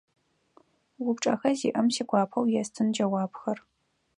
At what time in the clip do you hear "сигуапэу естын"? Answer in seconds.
1.95-2.87